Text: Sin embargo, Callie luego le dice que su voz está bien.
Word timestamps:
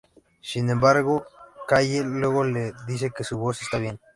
Sin 0.41 0.67
embargo, 0.71 1.27
Callie 1.67 2.01
luego 2.03 2.43
le 2.43 2.73
dice 2.87 3.11
que 3.15 3.23
su 3.23 3.37
voz 3.37 3.61
está 3.61 3.77
bien. 3.77 3.99